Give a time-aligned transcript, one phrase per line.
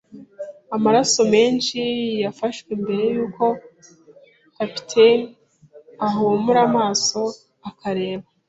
[0.75, 1.79] Amaraso menshi
[2.23, 3.45] yafashwe mbere yuko
[4.57, 5.25] capitaine
[6.05, 7.19] ahumura amaso
[7.69, 8.27] akareba